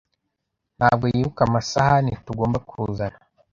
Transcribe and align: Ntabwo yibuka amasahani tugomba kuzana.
Ntabwo 0.77 1.05
yibuka 1.13 1.41
amasahani 1.47 2.11
tugomba 2.25 2.57
kuzana. 2.69 3.19